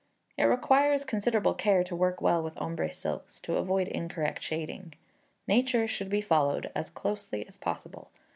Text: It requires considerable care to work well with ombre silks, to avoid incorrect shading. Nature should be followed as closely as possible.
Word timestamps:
It 0.35 0.45
requires 0.45 1.05
considerable 1.05 1.53
care 1.53 1.83
to 1.83 1.95
work 1.95 2.21
well 2.23 2.41
with 2.41 2.59
ombre 2.59 2.91
silks, 2.91 3.39
to 3.41 3.57
avoid 3.57 3.87
incorrect 3.87 4.41
shading. 4.41 4.95
Nature 5.47 5.87
should 5.87 6.09
be 6.09 6.21
followed 6.21 6.71
as 6.75 6.89
closely 6.89 7.47
as 7.47 7.59
possible. 7.59 8.09